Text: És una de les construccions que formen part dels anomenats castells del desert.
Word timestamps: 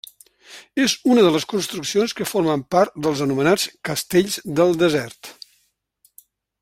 És 0.83 0.93
una 1.15 1.25
de 1.25 1.33
les 1.35 1.43
construccions 1.51 2.15
que 2.21 2.27
formen 2.31 2.63
part 2.77 2.97
dels 3.07 3.21
anomenats 3.27 3.67
castells 3.91 4.41
del 4.61 4.75
desert. 4.85 5.31